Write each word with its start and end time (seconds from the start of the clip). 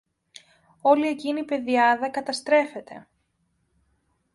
όλη 0.81 1.07
εκείνη 1.07 1.39
η 1.39 1.43
πεδιάδα 1.43 2.09
καταστρέφεται! 2.09 3.07